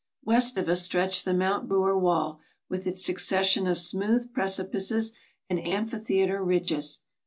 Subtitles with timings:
[0.23, 5.11] West of us stretched the Mount Brewer wall with its suc cession of smooth precipices
[5.47, 7.01] and amphitheater ridges.